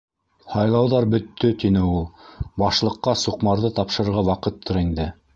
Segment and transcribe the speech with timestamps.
[0.51, 1.99] -Һайлауҙар бөттө,- тине ул.-
[2.63, 5.07] Башлыҡҡа суҡмарҙы тапшырырға ваҡыттыр инде.